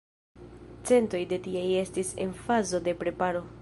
Centoj 0.91 1.21
de 1.35 1.39
tiaj 1.49 1.67
estis 1.85 2.13
en 2.27 2.35
fazo 2.43 2.85
de 2.89 3.01
preparo. 3.05 3.51